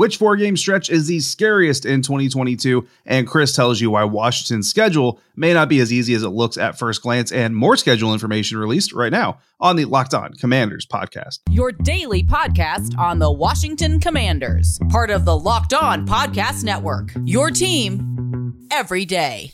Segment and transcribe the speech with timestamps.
[0.00, 2.88] Which four game stretch is the scariest in 2022?
[3.04, 6.56] And Chris tells you why Washington's schedule may not be as easy as it looks
[6.56, 10.86] at first glance, and more schedule information released right now on the Locked On Commanders
[10.86, 11.40] podcast.
[11.50, 17.12] Your daily podcast on the Washington Commanders, part of the Locked On Podcast Network.
[17.26, 19.52] Your team every day.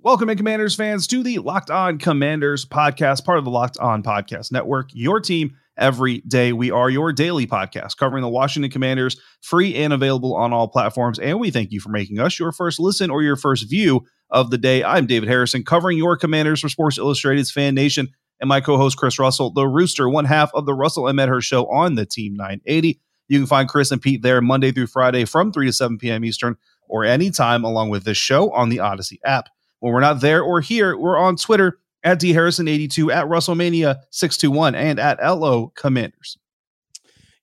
[0.00, 4.00] Welcome in, Commanders fans, to the Locked On Commanders podcast, part of the Locked On
[4.00, 4.90] Podcast Network.
[4.92, 6.52] Your team every day.
[6.52, 11.18] We are your daily podcast covering the Washington Commanders, free and available on all platforms.
[11.18, 14.52] And we thank you for making us your first listen or your first view of
[14.52, 14.84] the day.
[14.84, 18.06] I'm David Harrison, covering your Commanders for Sports Illustrated's Fan Nation,
[18.40, 21.48] and my co host, Chris Russell, the Rooster, one half of the Russell and Medhurst
[21.48, 23.00] show on the Team 980.
[23.26, 26.24] You can find Chris and Pete there Monday through Friday from 3 to 7 p.m.
[26.24, 26.56] Eastern
[26.88, 29.48] or anytime along with this show on the Audacy app.
[29.80, 35.18] When we're not there or here, we're on Twitter at dharrison82, at Russellmania621, and at
[35.22, 36.38] LO Commanders.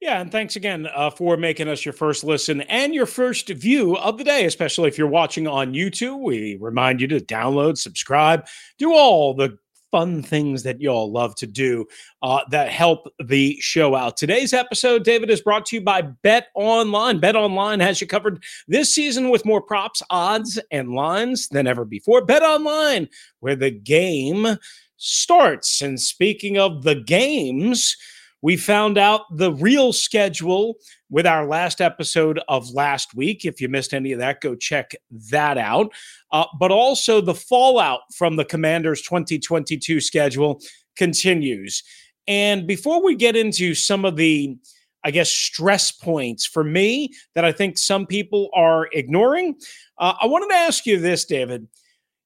[0.02, 3.98] Yeah, and thanks again uh, for making us your first listen and your first view
[3.98, 6.22] of the day, especially if you're watching on YouTube.
[6.22, 8.46] We remind you to download, subscribe,
[8.78, 9.58] do all the
[9.96, 11.86] fun things that y'all love to do
[12.22, 14.18] uh, that help the show out.
[14.18, 17.18] Today's episode, David, is brought to you by Bet Online.
[17.18, 21.86] Bet Online has you covered this season with more props, odds, and lines than ever
[21.86, 22.26] before.
[22.26, 23.08] Bet Online,
[23.40, 24.58] where the game
[24.98, 25.82] starts.
[25.82, 27.96] And speaking of the games,
[28.42, 30.76] we found out the real schedule
[31.16, 33.46] with our last episode of last week.
[33.46, 34.92] If you missed any of that, go check
[35.32, 35.94] that out.
[36.30, 40.60] Uh, but also, the fallout from the Commanders 2022 schedule
[40.98, 41.84] continues.
[42.28, 44.58] And before we get into some of the,
[45.06, 49.56] I guess, stress points for me that I think some people are ignoring,
[49.98, 51.66] uh, I wanted to ask you this, David.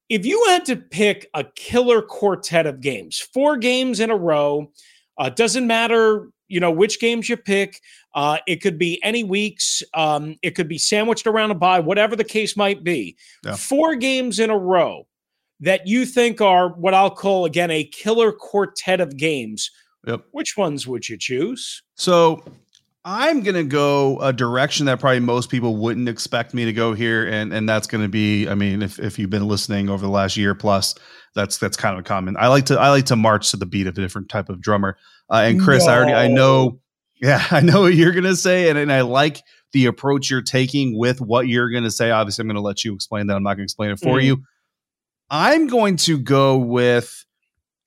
[0.08, 4.72] If you had to pick a killer quartet of games, four games in a row,
[5.16, 7.80] uh, doesn't matter, you know, which games you pick.
[8.14, 9.82] Uh, it could be any weeks.
[9.94, 13.16] Um, it could be sandwiched around a bye, whatever the case might be.
[13.44, 13.54] Yeah.
[13.54, 15.06] Four games in a row
[15.60, 19.70] that you think are what I'll call again a killer quartet of games.
[20.06, 20.24] Yep.
[20.32, 21.82] Which ones would you choose?
[21.94, 22.42] So
[23.12, 27.26] I'm gonna go a direction that probably most people wouldn't expect me to go here,
[27.26, 30.36] and and that's gonna be, I mean, if if you've been listening over the last
[30.36, 30.94] year plus,
[31.34, 32.36] that's that's kind of common.
[32.38, 34.60] I like to I like to march to the beat of a different type of
[34.60, 34.96] drummer.
[35.28, 35.92] Uh, and Chris, no.
[35.92, 36.78] I already I know,
[37.20, 39.42] yeah, I know what you're gonna say, and, and I like
[39.72, 42.12] the approach you're taking with what you're gonna say.
[42.12, 43.34] Obviously, I'm gonna let you explain that.
[43.34, 44.24] I'm not gonna explain it for mm.
[44.24, 44.44] you.
[45.30, 47.24] I'm going to go with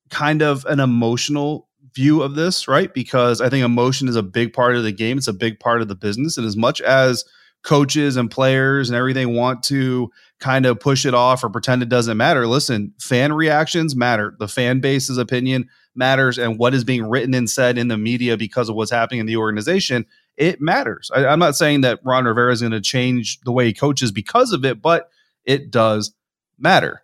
[0.09, 2.93] kind of an emotional view of this, right?
[2.93, 5.17] Because I think emotion is a big part of the game.
[5.17, 6.37] It's a big part of the business.
[6.37, 7.25] And as much as
[7.63, 11.89] coaches and players and everything want to kind of push it off or pretend it
[11.89, 14.35] doesn't matter, listen, fan reactions matter.
[14.39, 16.37] The fan base's opinion matters.
[16.37, 19.25] And what is being written and said in the media because of what's happening in
[19.25, 20.05] the organization,
[20.35, 21.11] it matters.
[21.15, 24.11] I, am not saying that Ron Rivera is going to change the way he coaches
[24.11, 25.09] because of it, but
[25.45, 26.13] it does
[26.57, 27.03] matter.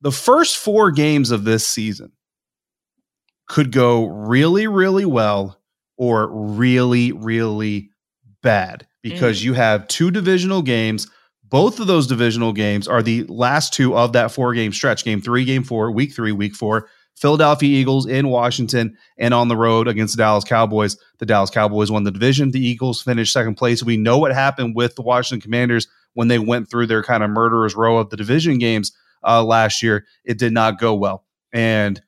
[0.00, 2.12] The first four games of this season,
[3.48, 5.60] could go really, really well
[5.96, 7.90] or really, really
[8.42, 9.44] bad because mm.
[9.44, 11.08] you have two divisional games.
[11.44, 15.20] Both of those divisional games are the last two of that four game stretch game
[15.20, 16.88] three, game four, week three, week four.
[17.16, 20.98] Philadelphia Eagles in Washington and on the road against the Dallas Cowboys.
[21.18, 22.50] The Dallas Cowboys won the division.
[22.50, 23.82] The Eagles finished second place.
[23.82, 27.30] We know what happened with the Washington Commanders when they went through their kind of
[27.30, 28.92] murderer's row of the division games
[29.26, 30.04] uh, last year.
[30.24, 31.24] It did not go well.
[31.52, 32.02] And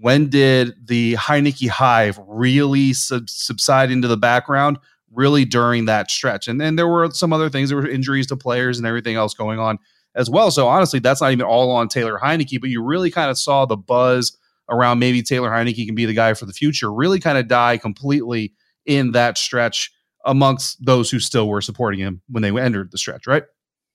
[0.00, 4.78] when did the Heinicke hive really sub- subside into the background?
[5.10, 6.48] Really during that stretch.
[6.48, 7.68] And then there were some other things.
[7.68, 9.78] There were injuries to players and everything else going on
[10.14, 10.50] as well.
[10.50, 13.66] So honestly, that's not even all on Taylor Heinicke, but you really kind of saw
[13.66, 14.36] the buzz
[14.68, 17.76] around maybe Taylor Heinicke can be the guy for the future really kind of die
[17.76, 18.54] completely
[18.86, 19.92] in that stretch
[20.24, 23.44] amongst those who still were supporting him when they entered the stretch, right?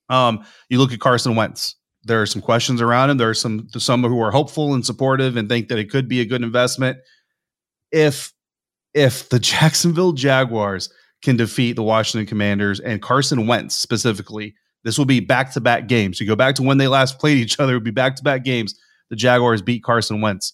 [0.10, 1.76] Um, you look at Carson Wentz
[2.10, 3.18] there are some questions around him.
[3.18, 6.20] There are some some who are hopeful and supportive and think that it could be
[6.20, 6.98] a good investment.
[7.92, 8.34] If
[8.94, 10.92] if the Jacksonville Jaguars
[11.22, 15.88] can defeat the Washington Commanders and Carson Wentz specifically This will be back to back
[15.88, 16.20] games.
[16.20, 18.24] You go back to when they last played each other, it would be back to
[18.24, 18.80] back games.
[19.10, 20.54] The Jaguars beat Carson Wentz.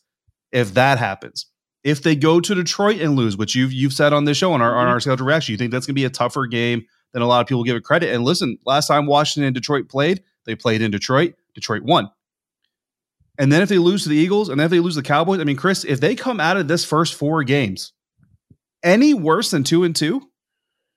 [0.51, 1.47] If that happens,
[1.83, 4.61] if they go to Detroit and lose, which you've you've said on this show on
[4.61, 4.93] our on mm-hmm.
[4.93, 7.47] our schedule reaction, you think that's gonna be a tougher game than a lot of
[7.47, 8.13] people give it credit.
[8.13, 11.35] And listen, last time Washington and Detroit played, they played in Detroit.
[11.55, 12.09] Detroit won.
[13.37, 15.39] And then if they lose to the Eagles and then if they lose the Cowboys,
[15.39, 17.91] I mean, Chris, if they come out of this first four games
[18.83, 20.21] any worse than two and two,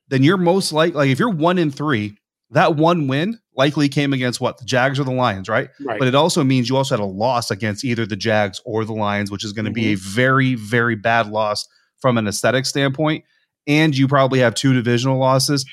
[0.08, 2.16] then you're most likely, like if you're one in three,
[2.50, 5.68] that one win likely came against what the Jags or the Lions, right?
[5.80, 5.98] Right.
[5.98, 8.94] But it also means you also had a loss against either the Jags or the
[8.94, 10.14] Lions, which is going to be a mm-hmm.
[10.14, 11.66] very very bad loss
[12.00, 13.24] from an aesthetic standpoint.
[13.66, 15.66] And you probably have two divisional losses.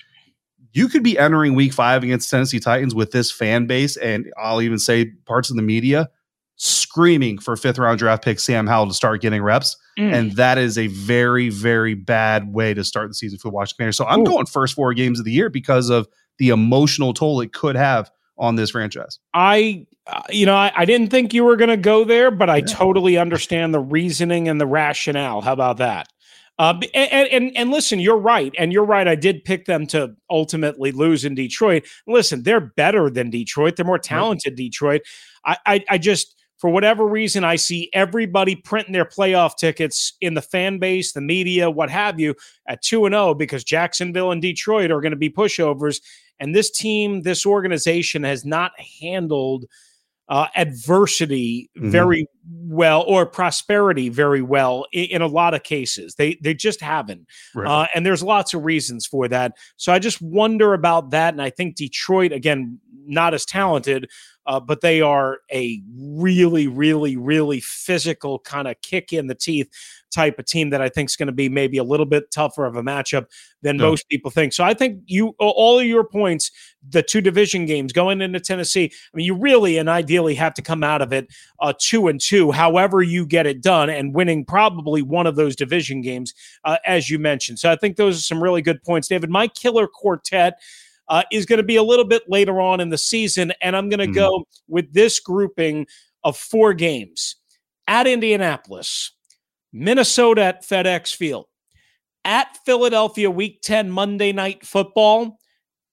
[0.76, 4.62] You could be entering Week Five against Tennessee Titans with this fan base, and I'll
[4.62, 6.10] even say parts of the media
[6.58, 9.78] screaming for fifth round draft pick Sam Howell to start getting reps.
[9.98, 10.14] Mm.
[10.14, 13.78] And that is a very, very bad way to start the season for the Washington
[13.78, 13.98] Commanders.
[13.98, 14.26] So I'm Ooh.
[14.26, 16.08] going first four games of the year because of
[16.38, 19.20] the emotional toll it could have on this franchise.
[19.34, 22.50] I, uh, you know, I, I didn't think you were going to go there, but
[22.50, 22.66] I Yeah.
[22.66, 25.40] totally understand the reasoning and the rationale.
[25.42, 26.10] How about that?
[26.58, 29.08] Uh, and, and and listen, you're right, and you're right.
[29.08, 31.86] I did pick them to ultimately lose in Detroit.
[32.08, 33.76] Listen, they're better than Detroit.
[33.76, 34.56] They're more talented.
[34.56, 35.02] Detroit.
[35.46, 40.34] I, I I just for whatever reason I see everybody printing their playoff tickets in
[40.34, 42.36] the fan base, the media, what have you,
[42.68, 46.02] at two and zero because Jacksonville and Detroit are going to be pushovers.
[46.40, 48.72] And this team, this organization has not
[49.02, 49.66] handled
[50.28, 51.92] uh, adversity Mhm.
[51.92, 52.28] very
[52.68, 56.16] well or prosperity very well in, in a lot of cases.
[56.16, 57.68] They they just haven't, Right.
[57.68, 59.54] uh, and there's lots of reasons for that.
[59.78, 64.10] So I just wonder about that, and I think Detroit again not as talented,
[64.46, 69.70] uh, but they are a really, really, really physical kind of kick in the teeth
[70.16, 72.66] type of team that I think is going to be maybe a little bit tougher
[72.66, 73.26] of a matchup
[73.62, 74.54] than most people think.
[74.54, 76.52] So I think you all of your points,
[76.90, 78.92] the two division games going into Tennessee.
[78.94, 81.28] I mean, you really and ideally have to come out of it
[81.60, 85.56] uh, two and two, however you get it done, and winning probably one of those
[85.56, 86.34] division games,
[86.64, 87.60] uh, as you mentioned.
[87.60, 89.30] So I think those are some really good points, David.
[89.30, 90.60] My killer quartet.
[91.08, 93.90] Uh, is going to be a little bit later on in the season, and I'm
[93.90, 94.16] going to Mhm.
[94.16, 95.86] go with this grouping
[96.24, 97.36] of four games
[97.88, 99.12] at Indianapolis,
[99.72, 101.46] Minnesota at FedEx Field,
[102.24, 105.38] at Philadelphia, Week 10 Monday Night Football,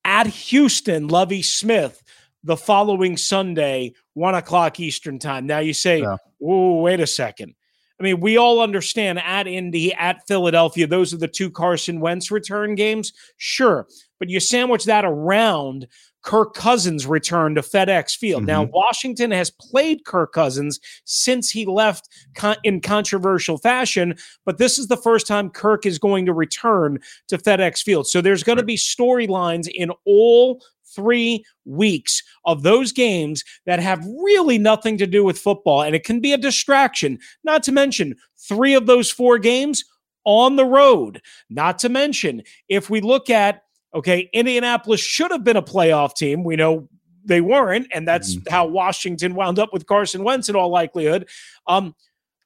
[0.03, 2.01] at Houston, Lovie Smith,
[2.43, 5.45] the following Sunday, one o'clock Eastern Time.
[5.45, 6.17] Now you say, Yeah.
[6.43, 7.53] oh, wait a second.
[7.99, 12.31] I mean, we all understand at Indy, at Philadelphia, those are the two Carson Wentz
[12.31, 13.13] return games.
[13.37, 13.87] Sure.
[14.19, 15.87] But you sandwich that around
[16.23, 18.45] Kirk Cousins' return to FedEx Field.
[18.45, 18.73] Now, mm-hmm.
[18.73, 24.15] Washington has played Kirk Cousins since he left con- in controversial fashion,
[24.45, 28.07] but this is the first time Kirk is going to return to FedEx Field.
[28.07, 30.63] So there's going to be storylines in all
[30.95, 36.03] three weeks of those games that have really nothing to do with football, and it
[36.03, 37.19] can be a distraction.
[37.43, 39.83] Not to mention, three of those four games
[40.25, 41.21] on the road.
[41.49, 43.63] Not to mention, if we look at
[43.95, 46.43] Okay, Indianapolis should have been a playoff team.
[46.43, 46.89] We know
[47.25, 51.29] they weren't, and that's how Washington wound up with Carson Wentz in all likelihood.
[51.67, 51.95] Um,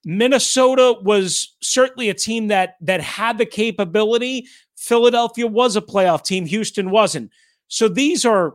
[0.04, 4.48] Minnesota was certainly a team that that had the capability.
[4.76, 6.46] Philadelphia was a playoff team.
[6.46, 7.32] Houston wasn't.
[7.68, 8.54] So these are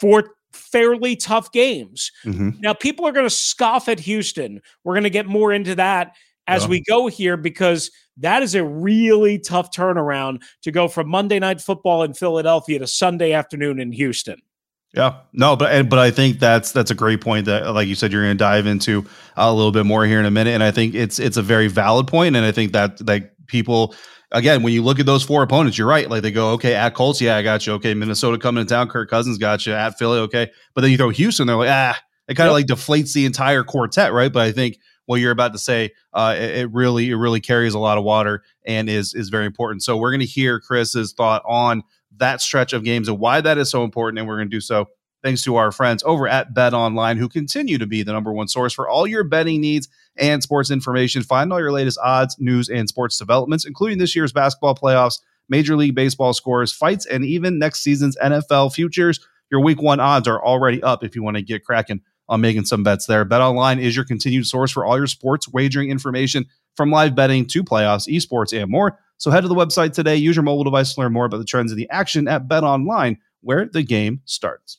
[0.00, 2.10] four fairly tough games.
[2.24, 2.60] Mhm.
[2.60, 4.60] Now, people are going to scoff at Houston.
[4.84, 6.12] We're going to get more into that
[6.46, 6.68] as Yeah.
[6.68, 11.60] we go here because that is a really tough turnaround to go from Monday night
[11.60, 14.40] football in Philadelphia to Sunday afternoon in Houston.
[14.94, 18.10] Yeah, no, but but I think that's that's a great point that, like you said,
[18.10, 19.04] you're going to dive into
[19.36, 21.68] a little bit more here in a minute, and I think it's it's a very
[21.68, 23.94] valid point, and I think that like people
[24.32, 26.08] again, when you look at those four opponents, you're right.
[26.08, 27.74] Like they go, okay, at Colts, yeah, I got you.
[27.74, 29.72] Okay, Minnesota coming to town, Kirk Cousins got you.
[29.72, 32.66] At Philly, okay, but then you throw Houston, they're like, ah, it kind of like
[32.66, 34.32] deflates the entire quartet, right?
[34.32, 37.74] But I think what you're about to say, uh, it, it really it really carries
[37.74, 39.82] a lot of water and is is very important.
[39.82, 41.82] So we're going to hear Chris's thought on
[42.18, 44.60] that stretch of games and why that is so important, and we're going to do
[44.60, 44.86] so
[45.22, 48.48] thanks to our friends over at Bet Online, who continue to be the number one
[48.48, 51.22] source for all your betting needs and sports information.
[51.22, 55.76] Find all your latest odds, news, and sports developments, including this year's basketball playoffs, Major
[55.76, 59.20] League Baseball scores, fights, and even next season's NFL futures.
[59.50, 62.66] Your week one odds are already up if you want to get cracking on making
[62.66, 63.24] some bets there.
[63.24, 66.44] Bet Online is your continued source for all your sports wagering information
[66.76, 68.98] from live betting to playoffs, esports, and more.
[69.16, 71.44] So head to the website today, use your mobile device to learn more about the
[71.44, 74.78] trends in the action at Bet Online, where the game starts.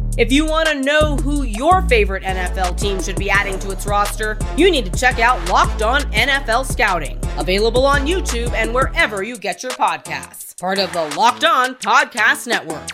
[0.17, 3.85] If you want to know who your favorite NFL team should be adding to its
[3.85, 9.23] roster, you need to check out Locked On NFL Scouting, available on YouTube and wherever
[9.23, 10.59] you get your podcasts.
[10.59, 12.89] Part of the Locked On Podcast Network.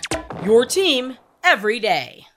[0.46, 2.28] Your team every day.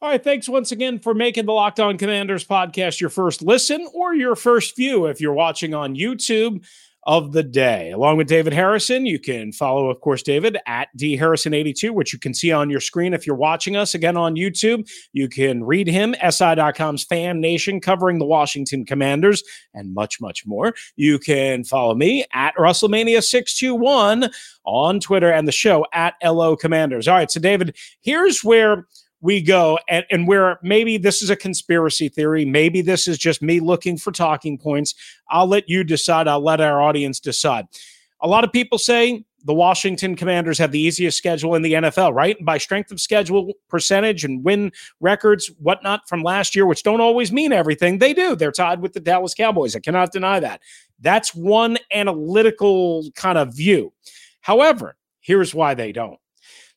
[0.00, 3.88] All right, thanks once again for making the Locked On Commanders podcast your first listen
[3.92, 6.64] or your first view if you're watching on YouTube
[7.06, 7.92] of the day.
[7.92, 12.34] Along with David Harrison, you can follow, of course, David at dharrison82, which you can
[12.34, 14.90] see on your screen if you're watching us again on YouTube.
[15.12, 20.74] You can read him, SI.com's Fan Nation, covering the Washington Commanders and much, much more.
[20.96, 24.32] You can follow me at Russellmania621
[24.64, 27.06] on Twitter and the show at LO Commanders.
[27.06, 28.86] All right, so David, here's where
[29.26, 32.44] we go and, and where maybe this is a conspiracy theory.
[32.44, 34.94] Maybe this is just me looking for talking points.
[35.28, 36.28] I'll let you decide.
[36.28, 37.66] I'll let our audience decide.
[38.20, 42.12] A lot of people say the washington commanders have the easiest schedule in the nfl
[42.12, 42.36] right?
[42.44, 47.30] By strength of schedule percentage and win records whatnot from last year which don't always
[47.30, 47.98] mean everything.
[47.98, 48.34] They do.
[48.34, 49.76] They're tied with the dallas cowboys.
[49.76, 50.62] I cannot deny that.
[51.00, 53.92] That's one analytical kind of view.
[54.40, 56.18] However here's why they don't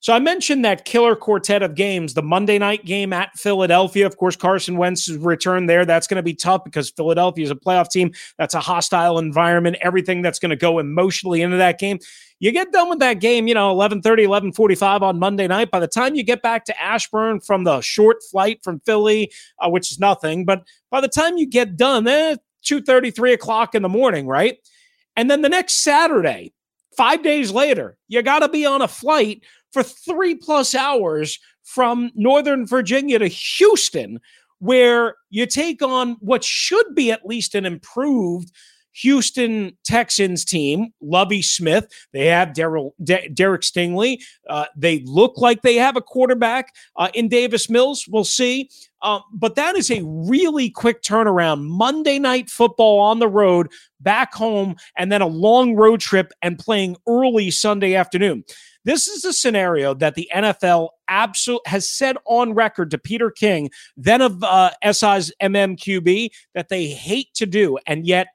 [0.02, 4.06] so I mentioned that killer quartet of games, the Monday night game at Philadelphia.
[4.06, 5.86] Of course, Carson Wentz's return there.
[5.86, 8.14] That's going to be tough because Philadelphia is a playoff team.
[8.38, 9.76] That's a hostile environment.
[9.82, 12.00] Everything that's going to go emotionally into that game.
[12.40, 15.70] You get done with that game, you know, 1130, 1145 on Monday night.
[15.70, 19.30] By the time you get back to Ashburn from the short flight from Philly,
[19.60, 23.76] uh, which is nothing, but by the time you get done, eh, 2.30, 3 o'clock
[23.76, 24.58] in the morning, right?
[25.18, 26.54] And then the next Saturday,
[26.96, 32.12] five days later, you got to be on a flight for three plus hours from
[32.16, 34.20] Northern Virginia to Houston,
[34.60, 38.52] where you take on what should be at least an improved
[39.02, 41.88] Houston Texans team, Lovie Smith.
[42.14, 44.22] They have Daryl, De- Derek Stingley.
[44.50, 48.06] Uh, they look like they have a quarterback uh, in Davis Mills.
[48.08, 48.70] We'll see.
[49.02, 51.64] Uh, but that is a really quick turnaround.
[51.64, 56.60] Monday night football on the road, back home, and then a long road trip and
[56.60, 58.44] playing early Sunday afternoon.
[58.86, 63.70] This is a scenario that the NFL absolutely has said on record to Peter King,
[63.98, 67.78] then of uh, SI's MMQB, that they hate to do.
[67.86, 68.28] And yet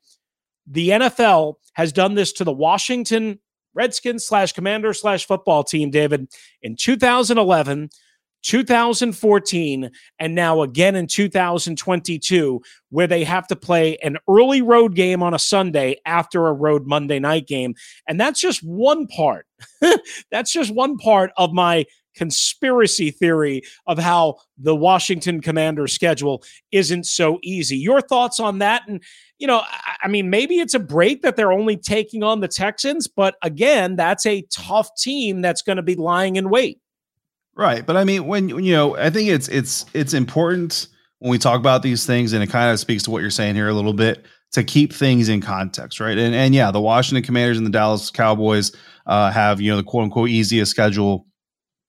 [0.67, 3.39] the NFL has done this to the Washington
[3.75, 6.29] Redskins slash commander slash football team, David,
[6.63, 7.91] in 2011,
[8.43, 15.23] 2014, and now again in 2022, where they have to play an early road game
[15.23, 17.75] on a Sunday after a road Monday night game.
[18.07, 19.47] And that's just one part.
[20.31, 26.43] that's just one part of my conspiracy theory of how the Washington Commander schedule
[26.73, 27.77] isn't so easy.
[27.77, 28.83] Your thoughts on that?
[28.89, 29.03] And,
[29.39, 29.63] you know,
[30.03, 33.97] I mean, maybe it's a break that they're only taking on the Texans, but again,
[33.97, 36.81] that's a tough team that's going to be lying in wait.
[37.57, 40.89] Right, but I mean, when you know, I think it's it's it's important
[41.21, 43.55] when we talk about these things, and it kind of speaks to what you're saying
[43.55, 46.19] here a little bit to keep things in context, right?
[46.19, 48.73] And and yeah, the Washington Commanders and the Dallas Cowboys
[49.07, 51.27] uh, have you know the quote unquote easiest schedule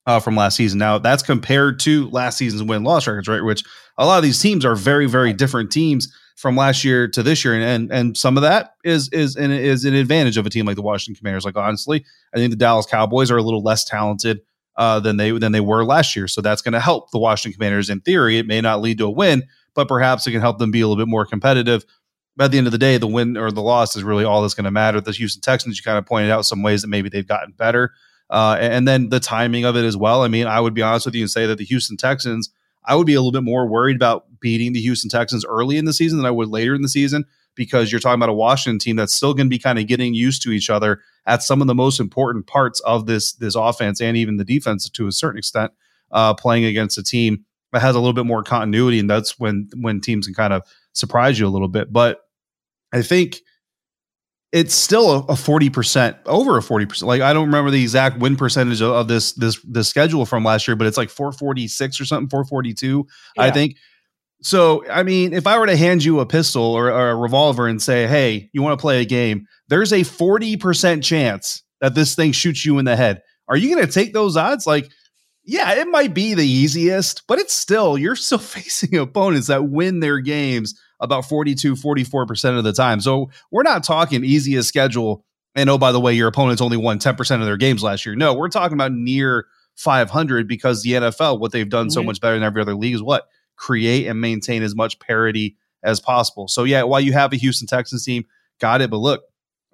[0.05, 0.79] uh, from last season.
[0.79, 3.43] Now that's compared to last season's win loss records, right?
[3.43, 3.63] Which
[3.97, 7.43] a lot of these teams are very very different teams from last year to this
[7.45, 10.49] year, and and, and some of that is is an, is an advantage of a
[10.49, 11.45] team like the Washington Commanders.
[11.45, 14.41] Like honestly, I think the Dallas Cowboys are a little less talented
[14.77, 16.27] uh, than they than they were last year.
[16.27, 17.89] So that's going to help the Washington Commanders.
[17.89, 19.43] In theory, it may not lead to a win,
[19.73, 21.85] but perhaps it can help them be a little bit more competitive.
[22.37, 24.41] But at the end of the day, the win or the loss is really all
[24.41, 24.99] that's going to matter.
[24.99, 27.93] The Houston Texans, you kind of pointed out some ways that maybe they've gotten better,
[28.29, 30.23] uh, and then the timing of it as well.
[30.23, 32.49] I mean, I would be honest with you and say that the Houston Texans,
[32.85, 35.85] I would be a little bit more worried about beating the Houston Texans early in
[35.85, 38.79] the season than I would later in the season because you're talking about a Washington
[38.79, 41.61] team that's still going to be kind of getting used to each other at some
[41.61, 45.11] of the most important parts of this this offense and even the defense to a
[45.11, 45.71] certain extent,
[46.11, 49.69] uh, playing against a team that has a little bit more continuity, and that's when
[49.75, 50.63] when teams can kind of
[50.93, 51.91] surprise you a little bit.
[51.91, 52.21] But
[52.93, 53.41] I think
[54.55, 57.09] it's still a forty percent over a forty percent.
[57.09, 60.45] Like I don't remember the exact win percentage of, of, this this this schedule from
[60.45, 63.43] last year, but it's like four forty six or something, four forty two, yeah.
[63.43, 63.75] I think.
[64.41, 67.67] So, I mean, if I were to hand you a pistol or, or a revolver
[67.67, 72.15] and say, hey, you want to play a game, there's a 40% chance that this
[72.15, 73.23] thing shoots you in the head.
[73.47, 74.67] Are you going to take those odds?
[74.67, 74.91] Like,
[75.45, 79.99] yeah, it might be the easiest, but it's still, you're still facing opponents that win
[79.99, 83.01] their games about 42, 44% of the time.
[83.01, 85.25] So we're not talking easiest schedule
[85.55, 88.15] And oh, by the way, your opponents only won 10% of their games last year.
[88.15, 91.93] No, we're talking about near 500 because the NFL, what they've done mm-hmm.
[91.93, 93.27] so much better than every other league is what?
[93.55, 96.47] Create and maintain as much parity as possible.
[96.47, 98.25] So, yeah, while you have a Houston Texans team,
[98.59, 98.89] got it.
[98.89, 99.23] But look,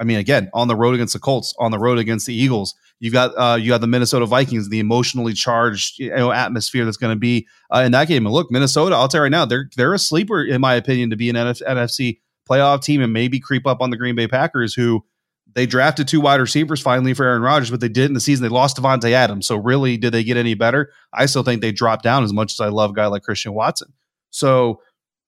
[0.02, 2.74] I mean, again, on the road against the Colts, on the road against the Eagles,
[3.00, 6.98] you got uh, you got the Minnesota Vikings, the emotionally charged you know atmosphere that's
[6.98, 8.26] going to be uh, in that game.
[8.26, 11.12] And look, Minnesota, I'll tell you right now, they're they're a sleeper in my opinion
[11.12, 14.28] to be an NF- NFC playoff team and maybe creep up on the Green Bay
[14.28, 15.06] Packers, who
[15.54, 18.42] they drafted two wide receivers finally for Aaron Rodgers, but they did in the season.
[18.42, 19.46] They lost Davante Adams.
[19.46, 20.92] So really, did they get any better?
[21.14, 23.54] I still think they dropped down as much as I love a guy like Christian
[23.54, 23.94] Watson.
[24.32, 24.82] So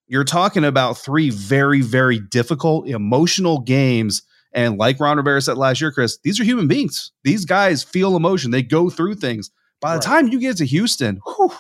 [0.08, 5.82] you're talking about three very, very difficult, emotional games and like Ron Rivera said last
[5.82, 7.12] year, Chris, these are human beings.
[7.24, 8.52] These guys feel emotion.
[8.52, 9.52] They go through things.
[9.82, 10.06] By the right.
[10.06, 11.52] time you get to Houston, whew,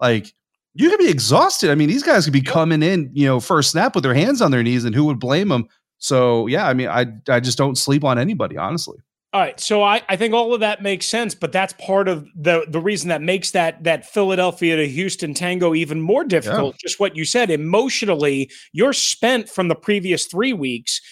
[0.00, 0.34] like
[0.74, 1.70] you could be exhausted.
[1.70, 4.40] I mean, these guys could be coming in, you know, first snap with their hands
[4.40, 5.68] on their knees, and who would blame them?
[5.98, 8.98] So yeah, I mean, I I just don't sleep on anybody, honestly.
[9.34, 12.26] All right, so I, I think all of that makes sense, but that's part of
[12.34, 16.76] the the reason that makes that that Philadelphia to Houston tango even more difficult.
[16.76, 16.88] Yeah.
[16.88, 21.02] Just what you said, emotionally, you're spent from the previous three weeks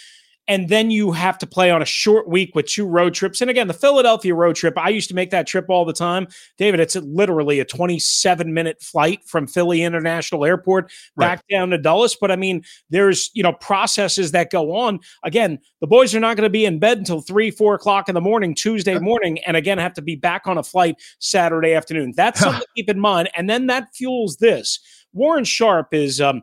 [0.49, 3.41] and then you have to play on a short week with two road trips.
[3.41, 6.29] And again, the Philadelphia road trip, I used to make that trip all the time.
[6.57, 11.57] David, it's literally a 27 minute flight from Philly International Airport back right.
[11.57, 12.17] down to Dulles.
[12.21, 15.01] But I mean, there's, you know, processes that go on.
[15.25, 18.15] Again, the boys are not going to be in bed until three, four o'clock in
[18.15, 22.13] the morning, Tuesday morning, and again, have to be back on a flight Saturday afternoon.
[22.17, 23.31] That's something to keep in mind.
[23.37, 24.79] And then that fuels this.
[25.13, 26.43] Warren Sharp is, um,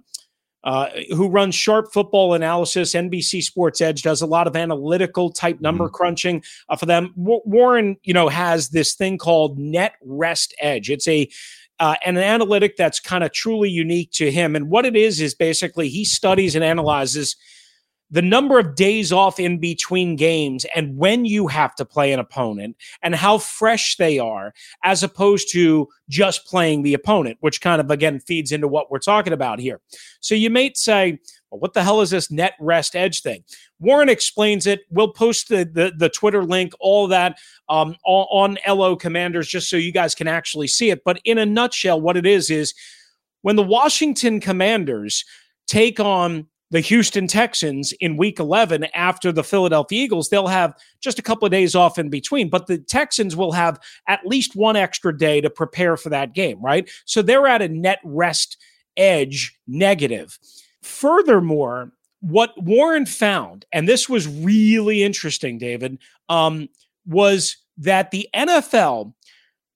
[0.63, 2.93] uh, who runs Sharp Football Analysis.
[2.93, 5.95] NBC Sports Edge does a lot of analytical type number mm-hmm.
[5.95, 7.13] crunching uh, for them.
[7.17, 10.89] W- Warren, you know, has this thing called Net Rest Edge.
[10.89, 11.29] It's a
[11.79, 14.55] uh, an analytic that's kind of truly unique to him.
[14.55, 17.35] And what it is is basically he studies and analyzes
[18.11, 22.19] the number of days off in between games and when you have to play an
[22.19, 27.81] opponent and how fresh they are, as opposed to just playing the opponent, which kind
[27.81, 29.81] of again feeds into what we're talking about here.
[30.19, 31.19] So you might say,
[31.49, 33.43] well, what the hell is this net rest edge thing?
[33.79, 34.81] Warren explains it.
[34.89, 37.37] We'll post the the, the Twitter link, all that
[37.67, 41.03] um, on LO Commanders, just so you guys can actually see it.
[41.03, 42.73] But in a nutshell, what it is is
[43.41, 45.25] when the Washington Commanders
[45.67, 50.29] take on the Houston Texans in week 11 after the Philadelphia Eagles.
[50.29, 53.79] They'll have just a couple of days off in between, but the Texans will have
[54.07, 56.89] at least one extra day to prepare for that game, right?
[57.05, 58.57] So they're at a net rest
[58.97, 60.39] edge negative.
[60.81, 66.69] Furthermore, what Warren found, and this was really interesting, David, um,
[67.05, 69.13] was that the NFL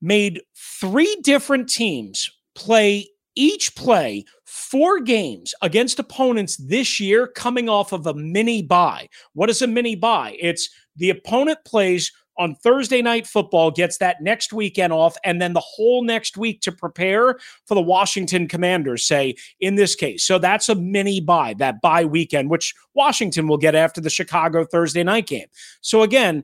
[0.01, 7.91] made three different teams play each play four games against opponents this year coming off
[7.91, 9.07] of a mini bye.
[9.33, 10.35] What is a mini bye?
[10.39, 15.53] It's the opponent plays on Thursday night football, gets that next weekend off, and then
[15.53, 20.23] the whole next week to prepare for the Washington Commanders, say, in this case.
[20.23, 24.65] So that's a mini bye, that bye weekend, which Washington will get after the Chicago
[24.65, 25.47] Thursday night game.
[25.81, 26.43] So again,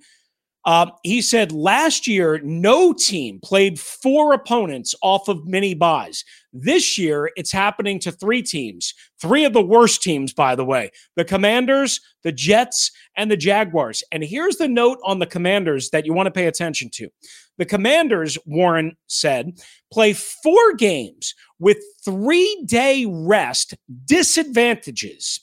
[0.66, 6.24] uh, he said last year, no team played four opponents off of mini byes.
[6.54, 10.92] This year, it's happening to three teams, three of the worst teams, by the way
[11.16, 14.04] the Commanders, the Jets, and the Jaguars.
[14.12, 17.10] And here's the note on the Commanders that you want to pay attention to.
[17.58, 19.60] The Commanders, Warren said,
[19.92, 25.40] play four games with three day rest disadvantages.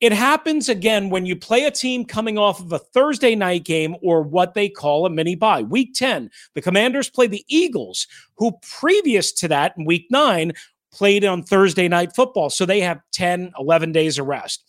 [0.00, 3.96] It happens again when you play a team coming off of a Thursday night game
[4.00, 5.62] or what they call a mini bye.
[5.62, 8.06] Week 10, the Commanders play the Eagles,
[8.36, 10.52] who previous to that in week 9
[10.92, 12.48] played on Thursday night football.
[12.48, 14.64] So they have 10, 11 days of rest.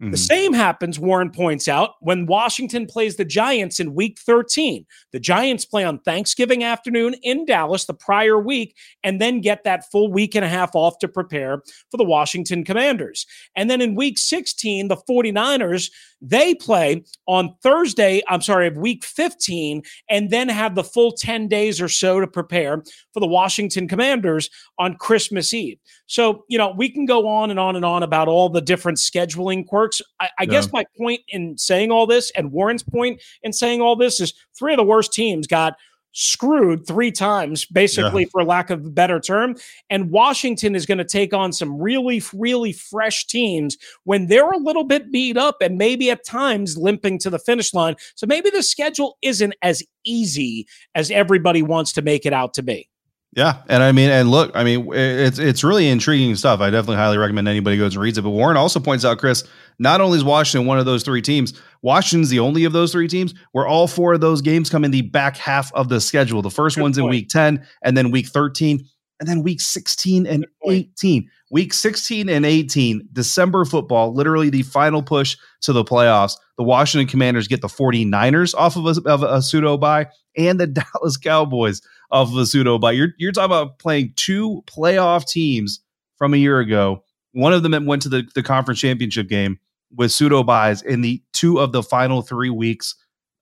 [0.00, 0.12] Mm-hmm.
[0.12, 4.86] The same happens, Warren points out, when Washington plays the Giants in week 13.
[5.12, 9.90] The Giants play on Thanksgiving afternoon in Dallas the prior week and then get that
[9.90, 13.26] full week and a half off to prepare for the Washington Commanders.
[13.54, 15.90] And then in week 16, the 49ers
[16.22, 21.48] they play on Thursday, I'm sorry, of week 15, and then have the full 10
[21.48, 22.82] days or so to prepare
[23.12, 25.78] for the Washington Commanders on Christmas Eve.
[26.10, 28.98] So, you know, we can go on and on and on about all the different
[28.98, 30.02] scheduling quirks.
[30.18, 30.46] I, I yeah.
[30.46, 34.34] guess my point in saying all this and Warren's point in saying all this is
[34.58, 35.76] three of the worst teams got
[36.10, 38.28] screwed three times, basically, yeah.
[38.32, 39.54] for lack of a better term.
[39.88, 44.58] And Washington is going to take on some really, really fresh teams when they're a
[44.58, 47.94] little bit beat up and maybe at times limping to the finish line.
[48.16, 52.64] So maybe the schedule isn't as easy as everybody wants to make it out to
[52.64, 52.89] be.
[53.36, 56.60] Yeah, and I mean, and look, I mean, it's it's really intriguing stuff.
[56.60, 58.22] I definitely highly recommend anybody goes and reads it.
[58.22, 59.44] But Warren also points out, Chris,
[59.78, 63.06] not only is Washington one of those three teams, Washington's the only of those three
[63.06, 66.42] teams where all four of those games come in the back half of the schedule.
[66.42, 67.06] The first Good one's point.
[67.06, 68.84] in week ten, and then week thirteen,
[69.20, 71.30] and then week sixteen and eighteen.
[71.52, 76.34] Week 16 and 18, December football, literally the final push to the playoffs.
[76.56, 80.66] The Washington Commanders get the 49ers off of a, of a pseudo bye, and the
[80.94, 82.78] Dallas Cowboys of a pseudo.
[82.90, 85.80] You're, you're talking about playing two playoff teams
[86.16, 87.04] from a year ago.
[87.32, 89.58] One of them went to the, the conference championship game
[89.94, 92.94] with pseudo byes in the two of the final three weeks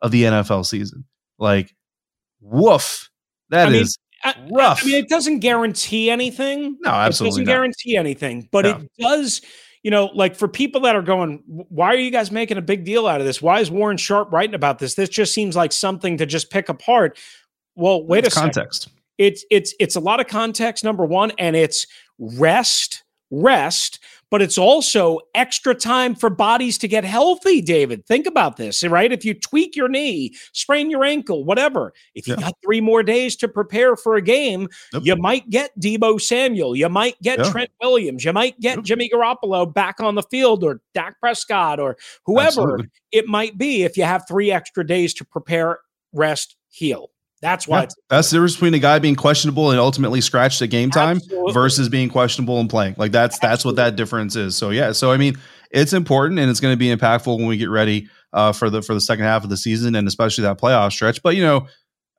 [0.03, 1.05] of the NFL season.
[1.39, 1.75] Like,
[2.41, 3.11] woof.
[3.51, 3.99] That I is
[4.51, 4.83] rough.
[4.83, 6.77] I, mean, it doesn't guarantee anything.
[6.81, 7.29] No, absolutely.
[7.29, 7.51] It doesn't not.
[7.51, 8.71] guarantee anything, but no.
[8.71, 9.41] it does.
[9.83, 12.85] You know, like for people that are going, why are you guys making a big
[12.85, 13.41] deal out of this?
[13.41, 14.95] Why is Warren Sharp writing about this?
[14.95, 17.17] This just seems like something to just pick apart.
[17.79, 18.83] Well, wait it's a context.
[18.83, 18.99] Second.
[19.19, 20.85] It's it's it's a lot of context.
[20.85, 21.87] Number one, and it's
[22.19, 28.07] rest, rest but it's also extra time for bodies to get healthy, David.
[28.07, 29.11] Think about this, right?
[29.11, 32.47] If you tweak your knee, sprain your ankle, whatever, if you yeah.
[32.47, 35.03] got three more days to prepare for a game, yep.
[35.05, 37.51] you might get Deebo Samuel, you might get yeah.
[37.51, 38.85] Trent Williams, you might get yep.
[38.85, 42.89] Jimmy Garoppolo back on the field or Dak Prescott or whoever Absolutely.
[43.13, 45.79] it might be if you have three extra days to prepare,
[46.13, 47.11] rest, heal.
[47.41, 47.83] That's why.
[47.83, 51.19] Yeah, that's the difference between a guy being questionable and ultimately scratched at game time
[51.19, 51.53] Absolutely.
[51.53, 52.97] versus being questionable and playing.
[52.99, 53.49] Like that's Absolutely.
[53.49, 54.57] that's what that difference is.
[54.57, 54.93] So yeah.
[54.93, 55.37] So I mean,
[55.71, 58.83] it's important and it's going to be impactful when we get ready uh, for the
[58.83, 61.23] for the second half of the season and especially that playoff stretch.
[61.23, 61.67] But you know,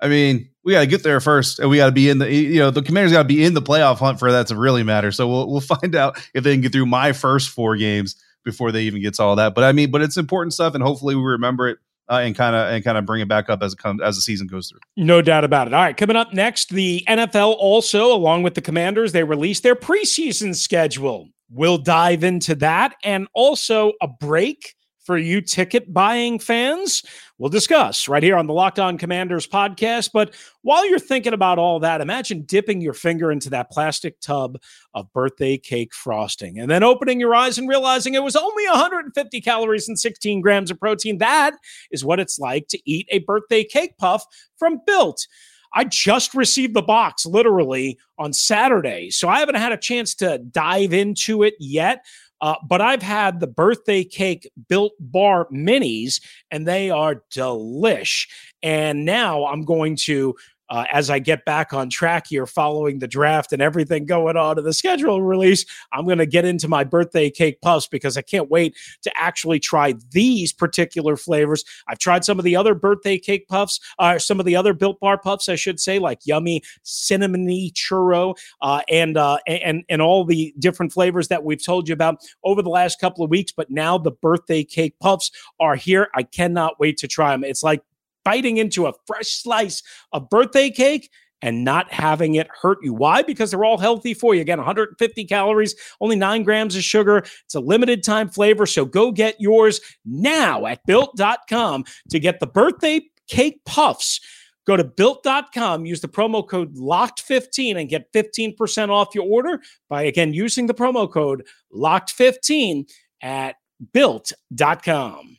[0.02, 2.32] I mean, we got to get there first, and we got to be in the
[2.32, 4.84] you know the Commanders got to be in the playoff hunt for that to really
[4.84, 5.12] matter.
[5.12, 8.72] So we'll we'll find out if they can get through my first four games before
[8.72, 9.54] they even get to all that.
[9.54, 11.80] But I mean, but it's important stuff, and hopefully we remember it
[12.10, 14.16] uh, and kind of and kind of bring it back up as it comes as
[14.16, 14.80] the season goes through.
[14.98, 15.74] No doubt about it.
[15.74, 19.76] All right, coming up next, the NFL also, along with the Commanders, they released their
[19.76, 21.30] preseason schedule.
[21.52, 27.04] We'll dive into that and also a break for you ticket buying fans?
[27.38, 30.12] We'll discuss right here on the Locked On Commanders podcast.
[30.14, 34.60] But while you're thinking about all that, imagine dipping your finger into that plastic tub
[34.94, 39.42] of birthday cake frosting and then opening your eyes and realizing it was only 150
[39.42, 41.18] calories and 16 grams of protein.
[41.20, 41.56] That
[41.92, 44.26] is what it's like to eat a birthday cake puff
[44.58, 45.26] from Built.
[45.74, 49.12] I just received the box literally on Saturday.
[49.12, 52.06] So I haven't had a chance to dive into it yet.
[52.42, 56.22] Uh, but I've had the birthday cake built bar minis,
[56.52, 58.28] and they are delish.
[58.64, 60.36] And now I'm going to
[60.70, 64.58] uh, as I get back on track here following the draft and everything going on
[64.58, 68.22] in the schedule release, I'm going to get into my birthday cake puffs because I
[68.22, 71.64] can't wait to actually try these particular flavors.
[71.88, 75.00] I've tried some of the other birthday cake puffs, uh, some of the other built
[75.00, 80.26] bar puffs, I should say, like yummy cinnamony churro uh, and, uh, and, and all
[80.26, 83.52] the different flavors that we've told you about over the last couple of weeks.
[83.52, 86.10] But now the birthday cake puffs are here.
[86.16, 87.44] I cannot wait to try them.
[87.44, 87.82] It's like
[88.24, 91.10] biting into a fresh slice of birthday cake
[91.42, 92.94] and not having it hurt you.
[92.94, 93.22] Why?
[93.22, 94.42] Because they're all healthy for you.
[94.42, 97.20] Again, 150 calories, only nine grams of sugar.
[97.46, 98.66] It's a limited time flavor.
[98.66, 104.20] So go get yours now at built.com to get the birthday cake puffs.
[104.68, 110.04] Go to built.com, use the promo code LOCKED15 and get 15% off your order by
[110.04, 112.88] again using the promo code LOCKED15
[113.22, 113.56] at
[113.94, 115.39] built.com.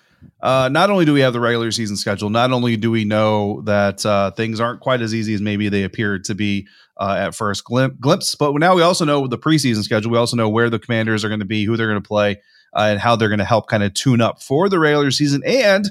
[0.41, 3.61] uh, not only do we have the regular season schedule, not only do we know
[3.61, 7.35] that uh, things aren't quite as easy as maybe they appear to be uh, at
[7.35, 8.35] first glim- glimpse.
[8.35, 10.11] But now we also know the preseason schedule.
[10.11, 12.41] We also know where the commanders are going to be, who they're going to play,
[12.75, 15.41] uh, and how they're going to help kind of tune up for the regular season.
[15.45, 15.89] And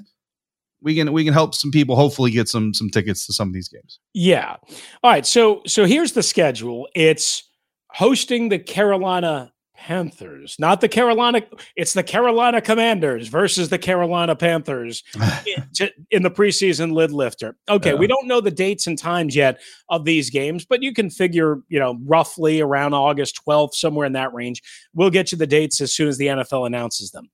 [0.82, 3.54] we can we can help some people hopefully get some some tickets to some of
[3.54, 4.00] these games.
[4.14, 4.56] Yeah.
[5.02, 5.26] All right.
[5.26, 6.88] So so here's the schedule.
[6.94, 7.48] It's
[7.90, 11.40] hosting the Carolina Panthers, not the Carolina.
[11.74, 15.02] It's the Carolina Commanders versus the Carolina Panthers
[15.80, 17.56] in, in the preseason lid lifter.
[17.66, 17.96] Okay, yeah.
[17.96, 21.62] we don't know the dates and times yet of these games, but you can figure,
[21.68, 24.62] you know, roughly around August 12th, somewhere in that range.
[24.92, 27.30] We'll get you the dates as soon as the NFL announces them.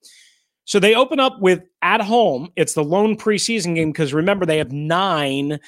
[0.67, 2.51] So they open up with at home.
[2.55, 5.59] It's the lone preseason game because remember, they have nine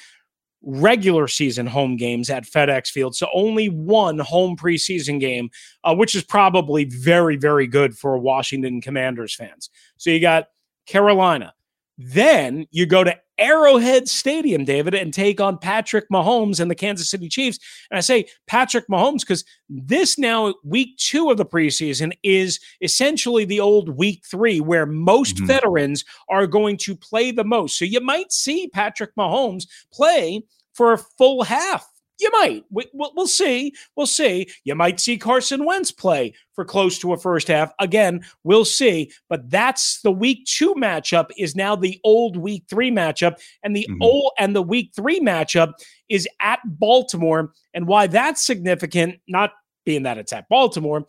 [0.61, 3.15] regular season home games at FedEx Field.
[3.15, 5.49] So only one home preseason game,
[5.83, 9.69] uh, which is probably very, very good for Washington Commanders fans.
[9.97, 10.47] So you got
[10.85, 11.53] Carolina.
[11.97, 17.09] Then you go to Arrowhead Stadium, David, and take on Patrick Mahomes and the Kansas
[17.09, 17.59] City Chiefs.
[17.89, 23.45] And I say Patrick Mahomes because this now, week two of the preseason, is essentially
[23.45, 25.47] the old week three, where most mm-hmm.
[25.47, 27.77] veterans are going to play the most.
[27.77, 31.87] So you might see Patrick Mahomes play for a full half
[32.19, 32.65] you might.
[32.69, 33.73] We, will we'll see.
[33.95, 34.47] We'll see.
[34.63, 37.71] You might see Carson Wentz play for close to a first half.
[37.79, 39.11] Again, we'll see.
[39.29, 43.87] But that's the week two matchup is now the old week three matchup, and the
[43.89, 44.01] mm-hmm.
[44.01, 45.73] old and the week three matchup
[46.09, 47.53] is at Baltimore.
[47.73, 49.51] And why that's significant, not
[49.85, 51.05] being that it's at Baltimore.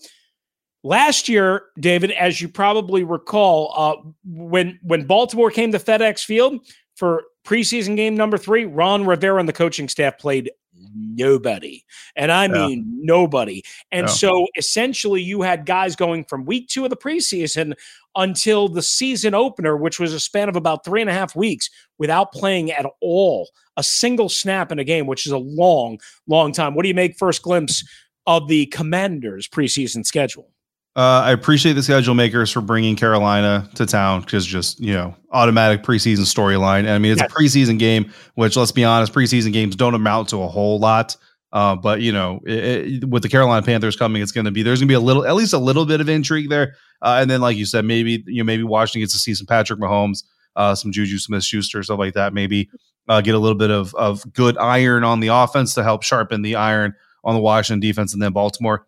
[0.82, 6.60] Last year, David, as you probably recall, uh, when when Baltimore came to FedEx Field
[6.96, 10.50] for preseason game number three, Ron Rivera and the coaching staff played
[10.94, 11.84] nobody.
[12.16, 13.14] And I mean yeah.
[13.14, 13.62] nobody.
[13.92, 14.12] And yeah.
[14.12, 17.74] so essentially you had guys going from week two of the preseason
[18.16, 21.70] until the season opener, which was a span of about three and a half weeks
[21.98, 26.52] without playing at all, a single snap in a game, which is a long, long
[26.52, 26.74] time.
[26.74, 27.84] What do you make first glimpse
[28.26, 30.50] of the Commanders preseason schedule?
[30.96, 35.14] Uh, I appreciate the schedule makers for bringing Carolina to town because just you know
[35.30, 36.90] automatic preseason storyline.
[36.90, 37.30] I mean, it's yes.
[37.30, 41.16] a preseason game, which let's be honest, preseason games don't amount to a whole lot.
[41.52, 44.62] Uh, but you know, it, it, with the Carolina Panthers coming, it's going to be
[44.62, 46.74] there's going to be a little, at least a little bit of intrigue there.
[47.02, 49.46] Uh, and then, like you said, maybe you know maybe Washington gets to see some
[49.46, 50.24] Patrick Mahomes,
[50.56, 52.34] uh, some Juju Smith Schuster, stuff like that.
[52.34, 52.68] Maybe
[53.08, 56.42] uh, get a little bit of of good iron on the offense to help sharpen
[56.42, 58.86] the iron on the Washington defense, and then Baltimore.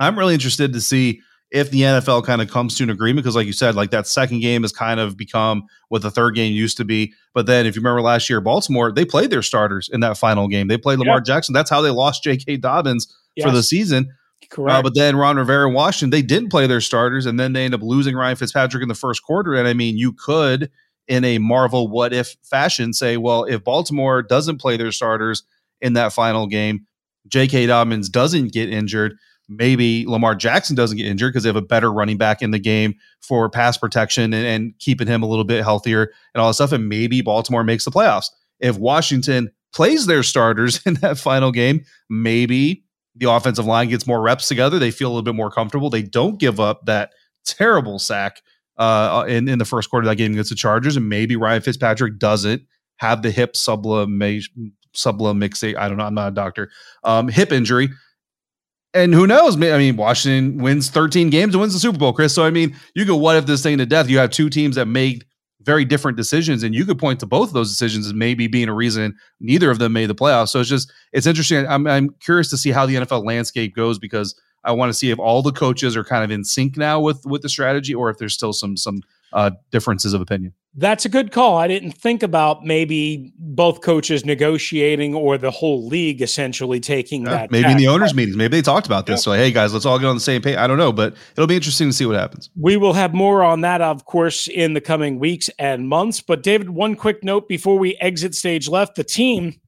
[0.00, 1.20] I'm really interested to see
[1.52, 4.06] if the NFL kind of comes to an agreement, because like you said, like that
[4.06, 7.12] second game has kind of become what the third game used to be.
[7.34, 10.48] But then if you remember last year, Baltimore, they played their starters in that final
[10.48, 10.68] game.
[10.68, 11.26] They played Lamar yep.
[11.26, 11.52] Jackson.
[11.52, 12.56] That's how they lost J.K.
[12.56, 13.46] Dobbins yes.
[13.46, 14.10] for the season.
[14.48, 14.78] Correct.
[14.78, 17.66] Uh, but then Ron Rivera and Washington, they didn't play their starters, and then they
[17.66, 19.54] end up losing Ryan Fitzpatrick in the first quarter.
[19.54, 20.70] And I mean, you could,
[21.06, 25.42] in a Marvel what if fashion, say, well, if Baltimore doesn't play their starters
[25.82, 26.86] in that final game,
[27.28, 27.66] J.K.
[27.66, 29.18] Dobbins doesn't get injured
[29.56, 32.58] maybe Lamar Jackson doesn't get injured because they have a better running back in the
[32.58, 36.54] game for pass protection and, and, keeping him a little bit healthier and all that
[36.54, 36.72] stuff.
[36.72, 38.26] And maybe Baltimore makes the playoffs.
[38.60, 42.84] If Washington plays their starters in that final game, maybe
[43.14, 44.78] the offensive line gets more reps together.
[44.78, 45.90] They feel a little bit more comfortable.
[45.90, 47.12] They don't give up that
[47.44, 48.40] terrible sack
[48.78, 50.96] uh, in, in the first quarter of that game against the Chargers.
[50.96, 52.62] And maybe Ryan Fitzpatrick doesn't
[52.96, 55.76] have the hip sublimation subluxation.
[55.76, 56.04] I don't know.
[56.04, 56.70] I'm not a doctor.
[57.04, 57.90] Um, hip injury
[58.94, 59.56] and who knows?
[59.56, 62.34] I mean, Washington wins 13 games and wins the Super Bowl, Chris.
[62.34, 64.08] So I mean, you could what if this thing to death?
[64.08, 65.24] You have two teams that made
[65.60, 68.68] very different decisions, and you could point to both of those decisions as maybe being
[68.68, 70.48] a reason neither of them made the playoffs.
[70.48, 71.66] So it's just it's interesting.
[71.66, 75.10] I'm I'm curious to see how the NFL landscape goes because I want to see
[75.10, 78.10] if all the coaches are kind of in sync now with with the strategy, or
[78.10, 80.52] if there's still some some uh, differences of opinion.
[80.74, 81.58] That's a good call.
[81.58, 87.30] I didn't think about maybe both coaches negotiating or the whole league essentially taking yeah,
[87.30, 87.50] that.
[87.50, 87.72] Maybe tack.
[87.72, 89.20] in the owners' meetings, maybe they talked about this.
[89.20, 89.24] Yeah.
[89.24, 90.56] So, hey guys, let's all get on the same page.
[90.56, 92.48] I don't know, but it'll be interesting to see what happens.
[92.58, 96.22] We will have more on that, of course, in the coming weeks and months.
[96.22, 99.60] But David, one quick note before we exit stage left: the team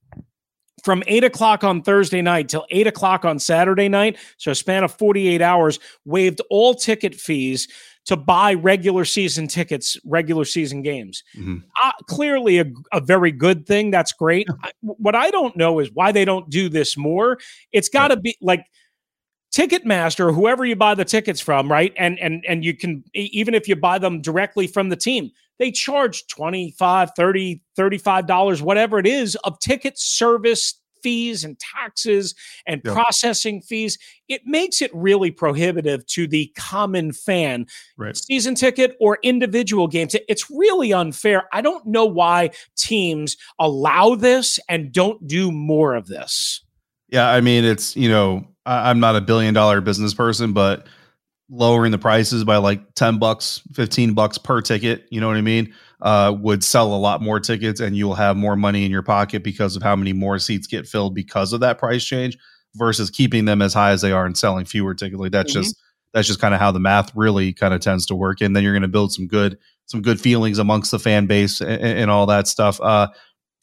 [0.85, 4.85] from eight o'clock on Thursday night till eight o'clock on Saturday night, so a span
[4.85, 7.68] of 48 hours, waived all ticket fees
[8.07, 11.23] to buy regular season tickets, regular season games.
[11.37, 11.59] Mm-hmm.
[11.83, 13.90] Uh, clearly, a, a, very good thing.
[13.90, 14.47] That's great.
[14.62, 17.38] I, what I don't know is why they don't do this more.
[17.73, 18.67] It's got to be like
[19.55, 21.93] Ticketmaster, whoever you buy the tickets from, right?
[21.97, 25.71] And and and you can even if you buy them directly from the team, they
[25.71, 32.35] charge 25, 30, 35 dollars whatever it is of ticket service fees and taxes
[32.67, 33.99] and processing fees.
[34.27, 37.67] It makes it really prohibitive to the common fan.
[37.99, 38.17] Right.
[38.17, 40.17] Season ticket or individual games.
[40.29, 41.45] It's really unfair.
[41.53, 46.64] I don't know why teams allow this and don't do more of this.
[47.11, 50.87] Yeah, I mean, it's, you know, I'm not a billion dollar business person, but
[51.51, 55.43] lowering the prices by like 10 bucks, 15 bucks per ticket, you know what I
[55.43, 55.75] mean?
[56.01, 59.43] Uh, would sell a lot more tickets and you'll have more money in your pocket
[59.43, 62.37] because of how many more seats get filled because of that price change
[62.75, 65.21] versus keeping them as high as they are and selling fewer tickets.
[65.21, 65.63] Like that's mm-hmm.
[65.63, 65.81] just
[66.13, 68.41] that's just kind of how the math really kind of tends to work.
[68.41, 71.61] And then you're going to build some good some good feelings amongst the fan base
[71.61, 72.81] and, and all that stuff.
[72.81, 73.09] Uh,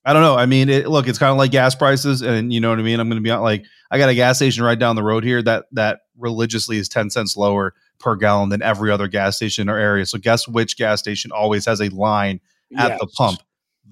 [0.04, 0.36] I don't know.
[0.36, 2.82] I mean, it, look, it's kind of like gas prices, and you know what I
[2.82, 3.00] mean.
[3.00, 5.42] I'm going to be like, I got a gas station right down the road here
[5.44, 9.78] that that religiously is ten cents lower per gallon than every other gas station or
[9.78, 10.06] area.
[10.08, 12.40] So guess which gas station always has a line
[12.76, 13.00] at yes.
[13.00, 13.42] the pump?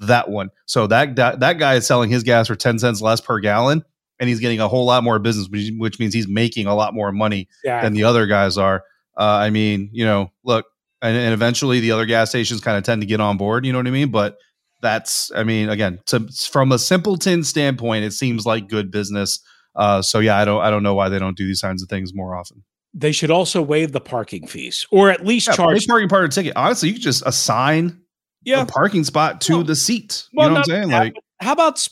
[0.02, 0.50] That one.
[0.66, 3.84] So that, that that guy is selling his gas for ten cents less per gallon,
[4.20, 6.94] and he's getting a whole lot more business, which, which means he's making a lot
[6.94, 7.82] more money yeah.
[7.84, 8.84] than the other guys are.
[9.16, 10.66] Uh, I mean, you know, look,
[11.02, 13.66] and, and eventually the other gas stations kind of tend to get on board.
[13.66, 14.10] You know what I mean?
[14.10, 14.38] But
[14.82, 19.40] that's, I mean, again, to, from a simpleton standpoint, it seems like good business.
[19.76, 21.90] Uh, so yeah, I don't, I don't know why they don't do these kinds of
[21.90, 22.64] things more often.
[22.92, 26.32] They should also waive the parking fees, or at least yeah, charge parking part of
[26.32, 26.54] ticket.
[26.56, 28.02] Honestly, you could just assign
[28.44, 28.64] yeah.
[28.64, 30.26] a parking spot to well, the seat.
[30.32, 30.90] You well, know what I'm saying?
[30.90, 31.88] Like, how about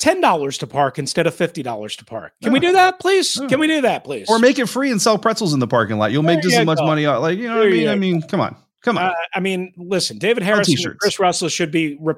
[0.00, 2.32] ten dollars to park instead of fifty dollars to park?
[2.42, 2.54] Can yeah.
[2.54, 3.38] we do that, please?
[3.40, 3.46] Yeah.
[3.46, 4.28] Can we do that, please?
[4.28, 6.10] Or make it free and sell pretzels in the parking lot.
[6.10, 6.86] You'll make just as much go.
[6.86, 7.06] money.
[7.06, 7.88] Out, like you know there what I mean?
[7.88, 8.56] I mean, come on.
[8.82, 9.04] Come on.
[9.04, 11.96] Uh, I mean, listen, David Harrison and Chris Russell should be.
[12.00, 12.14] Re-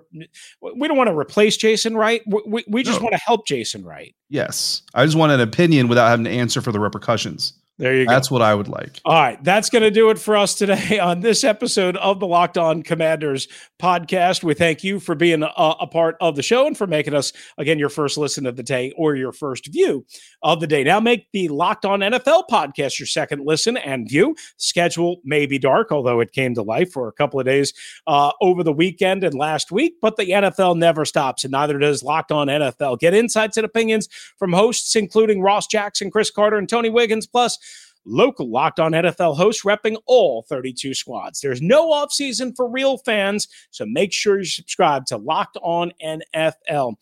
[0.77, 2.23] we don't want to replace Jason Wright.
[2.27, 3.05] We, we just no.
[3.05, 4.15] want to help Jason Wright.
[4.31, 4.83] Yes.
[4.95, 7.53] I just want an opinion without having to answer for the repercussions.
[7.77, 8.13] There you go.
[8.13, 9.01] That's what I would like.
[9.05, 9.43] All right.
[9.43, 12.85] That's going to do it for us today on this episode of the Locked On
[12.85, 13.49] Commanders
[13.83, 14.45] podcast.
[14.45, 17.33] We thank you for being a, a, part of the show and for making us,
[17.59, 20.07] again, your first listen of the day or your first view
[20.43, 20.85] of the day.
[20.85, 24.37] Now make the Locked On NFL podcast your second listen and view.
[24.57, 27.73] Schedule may be dark, although it came to life for a couple of days
[28.07, 32.05] uh, over the weekend and last week, but the NFL never stops, and neither does
[32.05, 33.01] Locked On NFL.
[33.01, 34.09] Get insights and opinions
[34.39, 37.59] from hosts, including Ross Jackson, Chris Carter, and Tony Wiggins, plus
[38.05, 41.41] local Locked On NFL hosts repping all 32 squads.
[41.41, 46.95] There's no offseason for real fans, so make sure you subscribe to Locked On NFL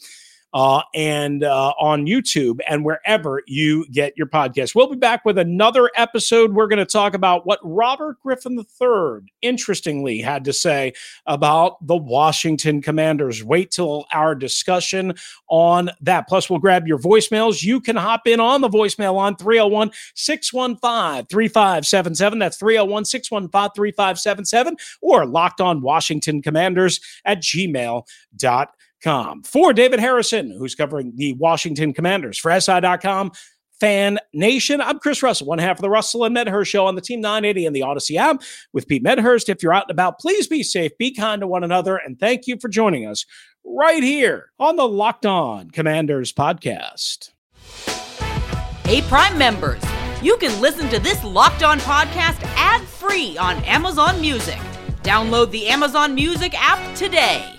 [0.53, 4.75] uh, and uh, on YouTube and wherever you get your podcast.
[4.75, 6.53] We'll be back with another episode.
[6.53, 10.93] We're going to talk about what Robert Griffin III, interestingly, had to say
[11.27, 13.43] about the Washington Commanders.
[13.43, 15.15] Wait till our discussion
[15.49, 16.29] on that.
[16.29, 17.63] Plus, we'll grab your voicemails.
[17.63, 22.39] You can hop in on the voicemail on 301 615 3577.
[22.39, 28.69] That's 301 615 3577 or locked on Washington Commanders at gmail.com.
[29.03, 33.33] For David Harrison, who's covering the Washington Commanders for SI.com,
[33.81, 34.81] Fan Nation.
[34.81, 37.67] I'm Chris Russell, one half of the Russell and Medhurst show on the Team 980
[37.67, 38.41] and the Audacy app
[38.73, 39.49] with Pete Medhurst.
[39.49, 42.47] If you're out and about, please be safe, be kind to one another, and thank
[42.47, 43.27] you for joining us
[43.65, 47.31] right here on the Locked On Commanders podcast.
[48.85, 49.83] Hey, Prime members,
[50.23, 54.61] you can listen to this Locked On podcast ad free on Amazon Music.
[55.03, 57.59] Download the Amazon Music app today.